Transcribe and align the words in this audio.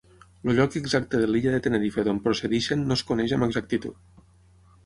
El 0.45 0.53
lloc 0.59 0.77
exacte 0.79 1.19
de 1.23 1.27
l'illa 1.33 1.53
de 1.55 1.59
Tenerife 1.67 2.05
d'on 2.07 2.21
procedeixen 2.25 2.87
no 2.93 2.99
es 2.99 3.05
coneix 3.11 3.37
amb 3.39 3.49
exactitud. 3.49 4.05